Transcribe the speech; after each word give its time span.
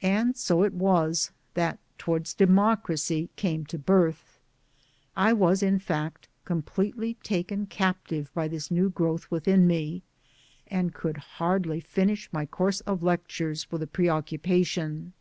And 0.00 0.38
so 0.38 0.62
it 0.62 0.72
was 0.72 1.30
that 1.52 1.78
Towards 1.98 2.32
Democracy 2.32 3.28
came 3.36 3.66
to 3.66 3.78
birth. 3.78 4.40
I 5.18 5.34
was 5.34 5.62
in 5.62 5.78
fact 5.78 6.28
completely 6.46 7.18
taken 7.22 7.66
captive 7.66 8.30
by 8.32 8.48
this 8.48 8.70
new 8.70 8.88
growth 8.88 9.30
within 9.30 9.66
me, 9.66 10.02
and 10.66 10.94
could 10.94 11.18
hardly 11.18 11.80
finish 11.80 12.32
my 12.32 12.46
course 12.46 12.80
of 12.86 13.02
lectures 13.02 13.64
for 13.64 13.76
the 13.76 13.86
preoccupation. 13.86 15.12